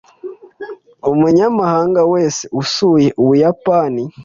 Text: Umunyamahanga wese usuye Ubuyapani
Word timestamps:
Umunyamahanga 1.11 2.01
wese 2.13 2.43
usuye 2.61 3.09
Ubuyapani 3.21 4.03